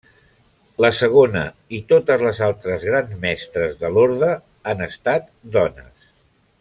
La 0.83 0.89
segona, 0.99 1.43
i 1.79 1.81
totes 1.91 2.23
les 2.27 2.41
altres 2.47 2.87
grans 2.89 3.13
mestres 3.27 3.77
de 3.83 3.93
l'orde, 3.99 4.31
han 4.73 4.83
estat 4.87 5.29
dones. 5.59 6.11